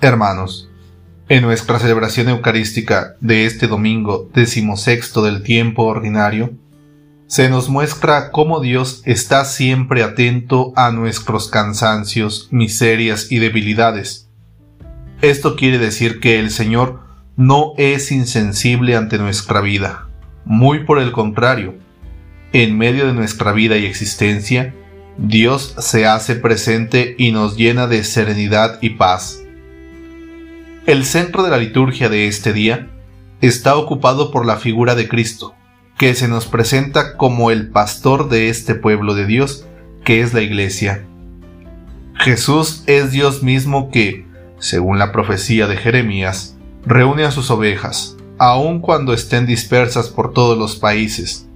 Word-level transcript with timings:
Hermanos, 0.00 0.68
en 1.28 1.42
nuestra 1.42 1.78
celebración 1.78 2.28
eucarística 2.28 3.16
de 3.20 3.46
este 3.46 3.66
domingo 3.66 4.30
decimosexto 4.34 5.22
del 5.22 5.42
tiempo 5.42 5.84
ordinario, 5.84 6.52
se 7.26 7.48
nos 7.48 7.68
muestra 7.68 8.30
cómo 8.30 8.60
Dios 8.60 9.02
está 9.04 9.44
siempre 9.44 10.02
atento 10.02 10.72
a 10.76 10.92
nuestros 10.92 11.48
cansancios, 11.48 12.48
miserias 12.50 13.32
y 13.32 13.38
debilidades. 13.38 14.28
Esto 15.22 15.56
quiere 15.56 15.78
decir 15.78 16.20
que 16.20 16.38
el 16.38 16.50
Señor 16.50 17.00
no 17.36 17.72
es 17.78 18.12
insensible 18.12 18.96
ante 18.96 19.18
nuestra 19.18 19.60
vida, 19.60 20.08
muy 20.44 20.84
por 20.84 21.00
el 21.00 21.10
contrario, 21.10 21.74
en 22.52 22.78
medio 22.78 23.06
de 23.06 23.14
nuestra 23.14 23.52
vida 23.52 23.76
y 23.76 23.86
existencia, 23.86 24.74
Dios 25.18 25.74
se 25.78 26.06
hace 26.06 26.36
presente 26.36 27.16
y 27.18 27.32
nos 27.32 27.56
llena 27.56 27.86
de 27.86 28.04
serenidad 28.04 28.78
y 28.80 28.90
paz. 28.90 29.45
El 30.86 31.04
centro 31.04 31.42
de 31.42 31.50
la 31.50 31.58
liturgia 31.58 32.08
de 32.08 32.28
este 32.28 32.52
día 32.52 32.88
está 33.40 33.76
ocupado 33.76 34.30
por 34.30 34.46
la 34.46 34.56
figura 34.56 34.94
de 34.94 35.08
Cristo, 35.08 35.52
que 35.98 36.14
se 36.14 36.28
nos 36.28 36.46
presenta 36.46 37.16
como 37.16 37.50
el 37.50 37.70
pastor 37.70 38.28
de 38.28 38.50
este 38.50 38.76
pueblo 38.76 39.16
de 39.16 39.26
Dios, 39.26 39.66
que 40.04 40.20
es 40.20 40.32
la 40.32 40.42
Iglesia. 40.42 41.04
Jesús 42.14 42.84
es 42.86 43.10
Dios 43.10 43.42
mismo 43.42 43.90
que, 43.90 44.28
según 44.60 45.00
la 45.00 45.10
profecía 45.10 45.66
de 45.66 45.76
Jeremías, 45.76 46.56
reúne 46.84 47.24
a 47.24 47.32
sus 47.32 47.50
ovejas, 47.50 48.16
aun 48.38 48.78
cuando 48.78 49.12
estén 49.12 49.44
dispersas 49.44 50.08
por 50.08 50.32
todos 50.32 50.56
los 50.56 50.76
países. 50.76 51.48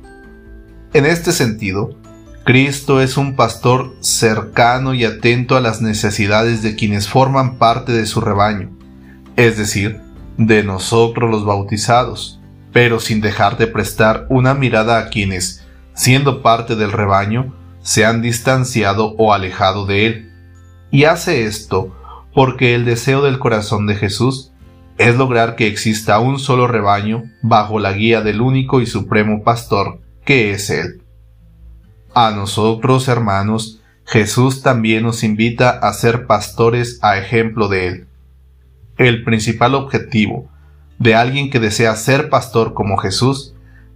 En 0.92 1.06
este 1.06 1.30
sentido, 1.30 1.96
Cristo 2.44 3.00
es 3.00 3.16
un 3.16 3.36
pastor 3.36 3.94
cercano 4.00 4.92
y 4.92 5.04
atento 5.04 5.56
a 5.56 5.60
las 5.60 5.80
necesidades 5.80 6.64
de 6.64 6.74
quienes 6.74 7.06
forman 7.06 7.58
parte 7.58 7.92
de 7.92 8.06
su 8.06 8.20
rebaño, 8.20 8.79
es 9.36 9.56
decir, 9.56 10.00
de 10.36 10.62
nosotros 10.62 11.30
los 11.30 11.44
bautizados 11.44 12.40
pero 12.72 13.00
sin 13.00 13.20
dejar 13.20 13.56
de 13.56 13.66
prestar 13.66 14.26
una 14.28 14.54
mirada 14.54 14.98
a 14.98 15.08
quienes, 15.08 15.66
siendo 15.94 16.42
parte 16.42 16.76
del 16.76 16.92
rebaño, 16.92 17.54
se 17.82 18.04
han 18.04 18.22
distanciado 18.22 19.14
o 19.18 19.32
alejado 19.32 19.86
de 19.86 20.06
él. 20.06 20.32
Y 20.90 21.04
hace 21.04 21.44
esto 21.44 21.96
porque 22.34 22.74
el 22.74 22.84
deseo 22.84 23.22
del 23.22 23.38
corazón 23.38 23.86
de 23.86 23.96
Jesús 23.96 24.52
es 24.98 25.16
lograr 25.16 25.56
que 25.56 25.66
exista 25.66 26.18
un 26.20 26.38
solo 26.38 26.66
rebaño 26.66 27.24
bajo 27.42 27.78
la 27.78 27.92
guía 27.92 28.20
del 28.20 28.40
único 28.40 28.80
y 28.80 28.86
supremo 28.86 29.42
pastor, 29.42 30.00
que 30.24 30.52
es 30.52 30.68
Él. 30.68 31.02
A 32.14 32.32
nosotros, 32.32 33.08
hermanos, 33.08 33.80
Jesús 34.04 34.62
también 34.62 35.04
nos 35.04 35.24
invita 35.24 35.70
a 35.70 35.92
ser 35.94 36.26
pastores 36.26 36.98
a 37.02 37.16
ejemplo 37.16 37.68
de 37.68 37.86
Él. 37.86 38.06
El 39.00 39.24
principal 39.24 39.74
objetivo 39.74 40.50
de 40.98 41.14
alguien 41.14 41.48
que 41.48 41.58
desea 41.58 41.96
ser 41.96 42.28
pastor 42.28 42.74
como 42.74 42.98
Jesús 42.98 43.54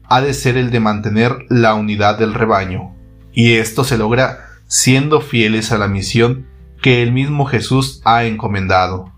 ha 0.08 0.22
de 0.22 0.32
ser 0.32 0.56
el 0.56 0.70
de 0.70 0.80
mantener 0.80 1.44
la 1.50 1.74
unidad 1.74 2.18
del 2.18 2.32
rebaño, 2.32 2.94
y 3.30 3.56
esto 3.56 3.84
se 3.84 3.98
logra 3.98 4.46
siendo 4.66 5.20
fieles 5.20 5.72
a 5.72 5.76
la 5.76 5.88
misión 5.88 6.46
que 6.80 7.02
el 7.02 7.12
mismo 7.12 7.44
Jesús 7.44 8.00
ha 8.06 8.24
encomendado, 8.24 9.12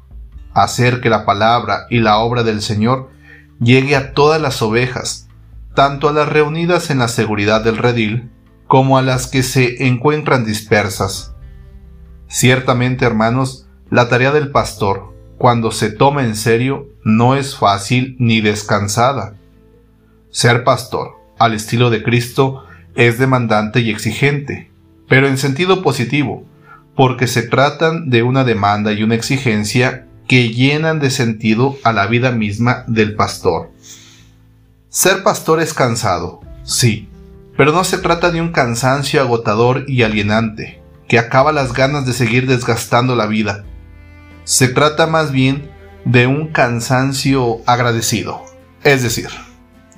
hacer 0.55 1.01
que 1.01 1.09
la 1.09 1.25
palabra 1.25 1.87
y 1.89 2.01
la 2.01 2.19
obra 2.19 2.43
del 2.43 2.63
Señor 2.63 3.11
llegue 3.61 3.95
a 3.95 4.13
todas 4.13 4.41
las 4.41 4.61
ovejas, 4.63 5.29
tanto 5.77 6.09
a 6.09 6.13
las 6.13 6.29
reunidas 6.29 6.91
en 6.91 6.99
la 6.99 7.07
seguridad 7.07 7.63
del 7.63 7.77
redil, 7.77 8.33
como 8.67 8.99
a 8.99 9.03
las 9.03 9.29
que 9.29 9.45
se 9.45 9.87
encuentran 9.87 10.45
dispersas. 10.45 11.37
Ciertamente, 12.27 13.05
hermanos, 13.05 13.69
la 13.89 14.09
tarea 14.09 14.33
del 14.33 14.51
pastor, 14.51 15.15
cuando 15.39 15.71
se 15.71 15.91
toma 15.91 16.25
en 16.25 16.35
serio, 16.35 16.89
no 17.05 17.37
es 17.37 17.57
fácil 17.57 18.17
ni 18.19 18.41
descansada. 18.41 19.35
Ser 20.31 20.65
pastor, 20.65 21.17
al 21.39 21.55
estilo 21.55 21.91
de 21.91 22.03
Cristo, 22.03 22.65
es 22.95 23.19
demandante 23.19 23.81
y 23.81 23.91
exigente, 23.91 24.71
pero 25.09 25.29
en 25.29 25.37
sentido 25.37 25.83
positivo, 25.83 26.47
porque 26.95 27.27
se 27.27 27.43
tratan 27.43 28.09
de 28.09 28.23
una 28.23 28.45
demanda 28.45 28.93
y 28.93 29.03
una 29.03 29.15
exigencia 29.15 30.07
que 30.27 30.49
llenan 30.49 30.99
de 30.99 31.11
sentido 31.11 31.77
a 31.85 31.93
la 31.93 32.07
vida 32.07 32.33
misma 32.33 32.85
del 32.87 33.15
pastor. 33.15 33.71
Ser 34.89 35.23
pastor 35.23 35.61
es 35.61 35.75
cansado, 35.75 36.41
sí, 36.65 37.09
pero 37.57 37.73
no 37.73 37.85
se 37.85 37.99
trata 37.99 38.31
de 38.31 38.41
un 38.41 38.53
cansancio 38.53 39.21
agotador 39.21 39.85
y 39.87 40.03
alienante, 40.03 40.81
que 41.07 41.19
acaba 41.19 41.53
las 41.53 41.75
ganas 41.75 42.07
de 42.07 42.15
seguir 42.15 42.47
desgastando 42.47 43.15
la 43.15 43.27
vida 43.27 43.65
se 44.47 44.69
trata 44.69 45.09
más 45.09 45.33
bien 45.33 45.73
de 46.05 46.29
un 46.29 46.53
cansancio 46.53 47.63
agradecido, 47.67 48.45
es 48.85 49.03
decir, 49.03 49.29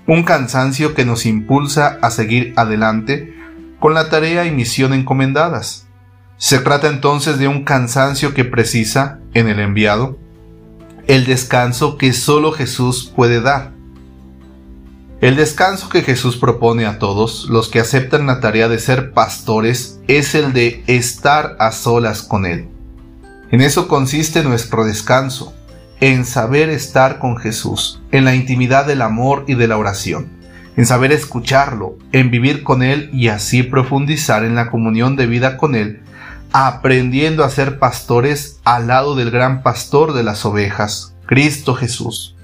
un 0.07 0.23
cansancio 0.23 0.95
que 0.95 1.05
nos 1.05 1.27
impulsa 1.27 1.99
a 2.01 2.11
seguir 2.11 2.55
adelante 2.57 3.35
con 3.79 3.93
la 3.93 4.09
tarea 4.09 4.47
y 4.47 4.51
misión 4.51 4.95
encomendadas. 4.95 5.87
Se 6.39 6.61
trata 6.61 6.89
entonces 6.89 7.39
de 7.39 7.47
un 7.47 7.65
cansancio 7.65 8.33
que 8.33 8.47
precisa, 8.47 9.19
en 9.35 9.49
el 9.49 9.61
enviado, 9.61 10.17
el 11.07 11.27
descanso 11.27 11.99
que 11.99 12.15
solo 12.15 12.51
Jesús 12.53 13.13
puede 13.15 13.43
dar. 13.43 13.73
El 15.21 15.37
descanso 15.37 15.91
que 15.91 16.01
Jesús 16.01 16.39
propone 16.39 16.87
a 16.87 16.99
todos 16.99 17.51
los 17.51 17.69
que 17.69 17.81
aceptan 17.81 18.27
la 18.27 18.41
tarea 18.41 18.69
de 18.69 18.79
ser 18.79 19.13
pastores 19.13 20.01
es 20.09 20.35
el 20.35 20.55
de 20.55 20.85
estar 20.87 21.57
a 21.59 21.71
solas 21.71 22.23
con 22.23 22.47
Él 22.47 22.78
en 23.51 23.61
eso 23.61 23.89
consiste 23.89 24.43
nuestro 24.43 24.85
descanso, 24.85 25.55
en 26.01 26.25
saber 26.25 26.69
estar 26.69 27.19
con 27.19 27.37
Jesús, 27.39 28.01
en 28.13 28.25
la 28.25 28.35
intimidad 28.35 28.87
del 28.87 29.03
amor 29.03 29.45
y 29.49 29.55
de 29.55 29.67
la 29.67 29.79
oración, 29.79 30.29
en 30.77 30.87
saber 30.87 31.13
escucharlo, 31.13 31.97
en 32.13 32.31
vivir 32.31 32.63
con 32.63 32.83
Él 32.83 33.11
y 33.13 33.29
así 33.29 33.63
profundizar 33.63 34.45
en 34.45 34.55
la 34.55 34.71
comunión 34.71 35.17
de 35.17 35.27
vida 35.27 35.57
con 35.57 35.75
Él, 35.75 36.03
aprendiendo 36.53 37.45
a 37.45 37.51
ser 37.51 37.79
pastores 37.79 38.61
al 38.65 38.87
lado 38.87 39.17
del 39.17 39.31
gran 39.31 39.63
pastor 39.63 40.13
de 40.13 40.23
las 40.23 40.45
ovejas, 40.45 41.15
Cristo 41.27 41.75
Jesús. 41.75 42.37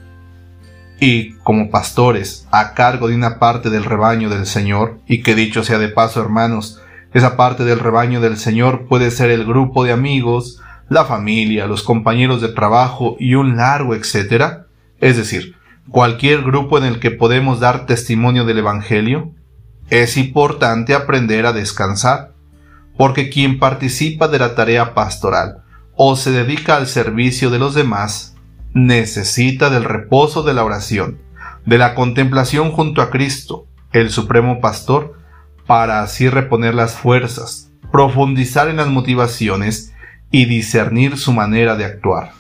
Y 1.00 1.34
como 1.38 1.71
pastores 1.71 2.47
a 2.50 2.75
cargo 2.75 3.09
de 3.09 3.15
una 3.15 3.38
parte 3.38 3.71
del 3.71 3.84
rebaño 3.84 4.31
del 4.31 4.47
Señor, 4.47 5.00
y 5.06 5.22
que 5.22 5.34
dicho 5.34 5.65
sea 5.65 5.78
de 5.78 5.88
paso 5.88 6.21
hermanos, 6.21 6.81
esa 7.12 7.36
parte 7.36 7.65
del 7.65 7.78
rebaño 7.78 8.21
del 8.21 8.36
Señor 8.36 8.86
puede 8.88 9.10
ser 9.10 9.31
el 9.31 9.44
grupo 9.44 9.84
de 9.84 9.92
amigos, 9.92 10.60
la 10.89 11.05
familia, 11.05 11.67
los 11.67 11.83
compañeros 11.83 12.41
de 12.41 12.49
trabajo 12.49 13.17
y 13.19 13.34
un 13.34 13.56
largo 13.56 13.95
etcétera, 13.95 14.67
es 15.00 15.17
decir, 15.17 15.56
cualquier 15.89 16.43
grupo 16.43 16.78
en 16.78 16.84
el 16.84 17.00
que 17.00 17.11
podemos 17.11 17.61
dar 17.61 17.87
testimonio 17.87 18.45
del 18.45 18.59
Evangelio, 18.59 19.33
es 19.91 20.17
importante 20.17 20.95
aprender 20.95 21.47
a 21.47 21.53
descansar, 21.53 22.33
porque 22.97 23.28
quien 23.28 23.59
participa 23.59 24.28
de 24.28 24.39
la 24.39 24.55
tarea 24.55 24.95
pastoral 24.95 25.62
o 25.97 26.17
se 26.17 26.31
dedica 26.31 26.77
al 26.77 26.87
servicio 26.87 27.51
de 27.51 27.59
los 27.59 27.75
demás, 27.75 28.37
necesita 28.72 29.71
del 29.71 29.84
reposo 29.84 30.43
de 30.43 30.55
la 30.55 30.65
oración, 30.65 31.19
de 31.65 31.78
la 31.78 31.95
contemplación 31.95 32.72
junto 32.72 33.03
a 33.03 33.11
Cristo, 33.11 33.66
el 33.93 34.11
Supremo 34.11 34.61
Pastor, 34.61 35.19
para 35.66 36.03
así 36.03 36.28
reponer 36.28 36.75
las 36.75 36.95
fuerzas, 36.95 37.71
profundizar 37.93 38.69
en 38.69 38.77
las 38.77 38.89
motivaciones 38.89 39.94
y 40.34 40.47
discernir 40.47 41.17
su 41.17 41.33
manera 41.33 41.77
de 41.77 41.84
actuar. 41.84 42.33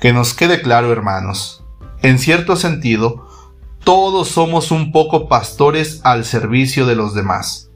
Que 0.00 0.12
nos 0.12 0.32
quede 0.32 0.62
claro, 0.62 0.92
hermanos, 0.92 1.64
en 2.02 2.20
cierto 2.20 2.54
sentido, 2.54 3.26
todos 3.82 4.28
somos 4.28 4.70
un 4.70 4.92
poco 4.92 5.28
pastores 5.28 6.02
al 6.04 6.24
servicio 6.24 6.86
de 6.86 6.94
los 6.94 7.12
demás. 7.12 7.68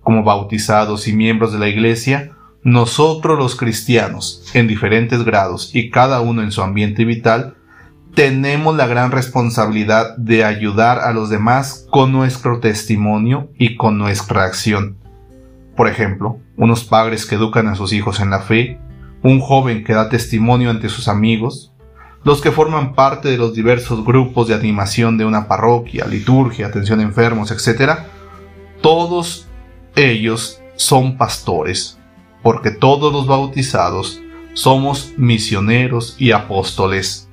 Como 0.00 0.24
bautizados 0.24 1.06
y 1.06 1.12
miembros 1.12 1.52
de 1.52 1.60
la 1.60 1.68
Iglesia, 1.68 2.32
nosotros 2.64 3.38
los 3.38 3.54
cristianos, 3.54 4.50
en 4.52 4.66
diferentes 4.66 5.22
grados 5.22 5.72
y 5.72 5.90
cada 5.90 6.20
uno 6.20 6.42
en 6.42 6.50
su 6.50 6.60
ambiente 6.60 7.04
vital, 7.04 7.54
tenemos 8.16 8.74
la 8.74 8.88
gran 8.88 9.12
responsabilidad 9.12 10.16
de 10.16 10.42
ayudar 10.42 10.98
a 10.98 11.12
los 11.12 11.30
demás 11.30 11.86
con 11.88 12.10
nuestro 12.10 12.58
testimonio 12.58 13.48
y 13.60 13.76
con 13.76 13.96
nuestra 13.96 14.42
acción. 14.42 14.96
Por 15.76 15.88
ejemplo, 15.88 16.38
unos 16.56 16.84
padres 16.84 17.26
que 17.26 17.34
educan 17.34 17.68
a 17.68 17.74
sus 17.74 17.92
hijos 17.92 18.20
en 18.20 18.30
la 18.30 18.40
fe, 18.40 18.80
un 19.22 19.40
joven 19.40 19.84
que 19.84 19.92
da 19.92 20.08
testimonio 20.08 20.70
ante 20.70 20.88
sus 20.88 21.06
amigos, 21.06 21.72
los 22.24 22.40
que 22.40 22.50
forman 22.50 22.94
parte 22.94 23.28
de 23.28 23.36
los 23.36 23.52
diversos 23.52 24.02
grupos 24.02 24.48
de 24.48 24.54
animación 24.54 25.18
de 25.18 25.26
una 25.26 25.46
parroquia, 25.46 26.06
liturgia, 26.06 26.66
atención 26.66 27.00
a 27.00 27.02
enfermos, 27.02 27.50
etc., 27.50 27.98
todos 28.80 29.48
ellos 29.94 30.60
son 30.76 31.18
pastores, 31.18 31.98
porque 32.42 32.70
todos 32.70 33.12
los 33.12 33.26
bautizados 33.26 34.22
somos 34.54 35.12
misioneros 35.18 36.16
y 36.18 36.32
apóstoles. 36.32 37.28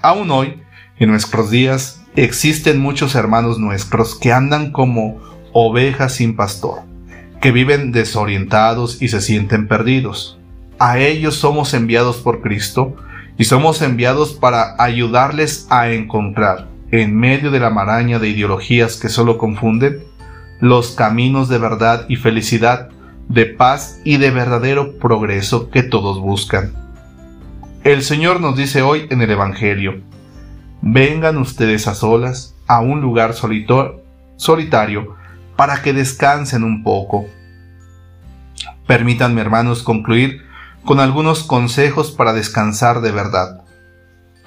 Aún 0.00 0.32
hoy, 0.32 0.60
en 0.98 1.10
nuestros 1.10 1.50
días, 1.50 2.02
existen 2.16 2.80
muchos 2.80 3.14
hermanos 3.14 3.58
nuestros 3.58 4.16
que 4.16 4.32
andan 4.32 4.72
como 4.72 5.20
ovejas 5.52 6.14
sin 6.16 6.34
pastor 6.34 6.91
que 7.42 7.50
viven 7.50 7.90
desorientados 7.90 9.02
y 9.02 9.08
se 9.08 9.20
sienten 9.20 9.66
perdidos. 9.66 10.38
a 10.78 10.98
ellos 10.98 11.34
somos 11.34 11.74
enviados 11.74 12.16
por 12.16 12.40
Cristo 12.40 12.96
y 13.36 13.44
somos 13.44 13.82
enviados 13.82 14.32
para 14.32 14.76
ayudarles 14.82 15.66
a 15.68 15.90
encontrar, 15.90 16.68
en 16.90 17.16
medio 17.16 17.50
de 17.50 17.60
la 17.60 17.70
maraña 17.70 18.18
de 18.18 18.28
ideologías 18.28 18.96
que 18.96 19.08
solo 19.08 19.38
confunden, 19.38 20.04
los 20.60 20.92
caminos 20.92 21.48
de 21.48 21.58
verdad 21.58 22.06
y 22.08 22.16
felicidad, 22.16 22.90
de 23.28 23.46
paz 23.46 24.00
y 24.04 24.18
de 24.18 24.30
verdadero 24.30 24.98
progreso 24.98 25.70
que 25.70 25.82
todos 25.82 26.20
buscan. 26.20 26.72
El 27.82 28.02
Señor 28.02 28.40
nos 28.40 28.56
dice 28.56 28.82
hoy 28.82 29.06
en 29.10 29.20
el 29.20 29.30
Evangelio, 29.30 30.00
vengan 30.80 31.38
ustedes 31.38 31.88
a 31.88 31.94
solas 31.94 32.54
a 32.68 32.80
un 32.80 33.00
lugar 33.00 33.34
solitario 34.36 35.21
para 35.56 35.82
que 35.82 35.92
descansen 35.92 36.64
un 36.64 36.82
poco. 36.82 37.26
Permítanme, 38.86 39.40
hermanos, 39.40 39.82
concluir 39.82 40.42
con 40.84 41.00
algunos 41.00 41.44
consejos 41.44 42.10
para 42.10 42.32
descansar 42.32 43.00
de 43.00 43.12
verdad. 43.12 43.62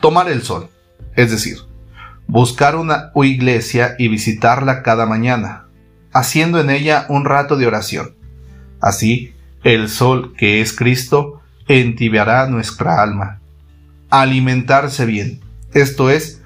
Tomar 0.01 0.29
el 0.29 0.43
sol, 0.43 0.69
es 1.15 1.31
decir, 1.31 1.57
buscar 2.27 2.75
una 2.75 3.11
iglesia 3.15 3.95
y 3.97 4.07
visitarla 4.07 4.83
cada 4.83 5.05
mañana, 5.05 5.65
haciendo 6.11 6.59
en 6.59 6.69
ella 6.69 7.05
un 7.09 7.25
rato 7.25 7.55
de 7.55 7.67
oración. 7.67 8.15
Así, 8.81 9.33
el 9.63 9.89
sol 9.89 10.33
que 10.37 10.61
es 10.61 10.75
Cristo 10.75 11.41
entibiará 11.67 12.47
nuestra 12.47 13.01
alma. 13.01 13.39
Alimentarse 14.09 15.05
bien, 15.05 15.41
esto 15.73 16.09
es, 16.09 16.41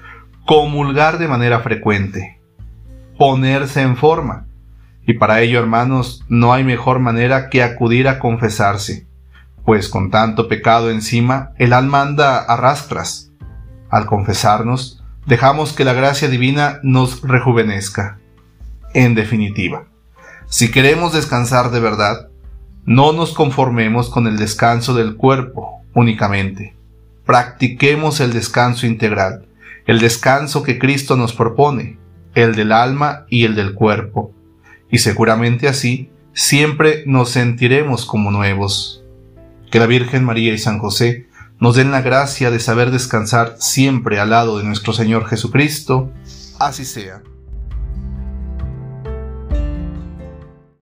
comulgar 0.46 1.18
de 1.18 1.28
manera 1.28 1.60
frecuente, 1.60 2.40
ponerse 3.18 3.82
en 3.82 3.96
forma. 3.96 4.46
Y 5.06 5.14
para 5.14 5.40
ello, 5.40 5.58
hermanos, 5.58 6.24
no 6.28 6.52
hay 6.52 6.64
mejor 6.64 6.98
manera 6.98 7.48
que 7.48 7.62
acudir 7.62 8.08
a 8.08 8.18
confesarse, 8.18 9.06
pues 9.64 9.88
con 9.88 10.10
tanto 10.10 10.48
pecado 10.48 10.90
encima, 10.90 11.52
el 11.58 11.72
alma 11.72 12.02
anda 12.02 12.38
a 12.38 12.56
rastras. 12.56 13.32
Al 13.88 14.06
confesarnos, 14.06 15.02
dejamos 15.26 15.72
que 15.72 15.84
la 15.84 15.92
gracia 15.92 16.28
divina 16.28 16.80
nos 16.82 17.22
rejuvenezca. 17.22 18.18
En 18.94 19.14
definitiva, 19.14 19.84
si 20.46 20.70
queremos 20.70 21.12
descansar 21.12 21.70
de 21.70 21.80
verdad, 21.80 22.28
no 22.84 23.12
nos 23.12 23.32
conformemos 23.34 24.10
con 24.10 24.26
el 24.26 24.36
descanso 24.36 24.94
del 24.94 25.16
cuerpo 25.16 25.82
únicamente. 25.94 26.74
Practiquemos 27.24 28.20
el 28.20 28.32
descanso 28.32 28.86
integral, 28.86 29.46
el 29.86 30.00
descanso 30.00 30.62
que 30.62 30.78
Cristo 30.78 31.16
nos 31.16 31.32
propone, 31.32 31.98
el 32.34 32.54
del 32.54 32.72
alma 32.72 33.26
y 33.28 33.44
el 33.44 33.54
del 33.54 33.74
cuerpo. 33.74 34.32
Y 34.90 34.98
seguramente 34.98 35.68
así 35.68 36.10
siempre 36.32 37.04
nos 37.06 37.30
sentiremos 37.30 38.06
como 38.06 38.30
nuevos. 38.30 39.02
Que 39.70 39.78
la 39.78 39.86
Virgen 39.86 40.24
María 40.24 40.52
y 40.52 40.58
San 40.58 40.78
José 40.78 41.28
nos 41.60 41.76
den 41.76 41.90
la 41.90 42.00
gracia 42.00 42.50
de 42.50 42.58
saber 42.58 42.90
descansar 42.90 43.56
siempre 43.58 44.18
al 44.18 44.30
lado 44.30 44.58
de 44.58 44.64
nuestro 44.64 44.92
Señor 44.92 45.26
Jesucristo. 45.26 46.10
Así 46.58 46.84
sea. 46.84 47.22